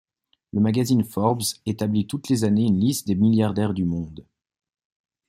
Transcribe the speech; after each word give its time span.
Le 0.51 0.59
magazine 0.61 1.03
Forbes 1.03 1.43
établit 1.67 2.07
toutes 2.07 2.27
les 2.29 2.43
années 2.43 2.65
une 2.65 2.79
liste 2.79 3.05
des 3.05 3.13
milliardaires 3.13 3.75
du 3.75 3.85
monde. 3.85 4.25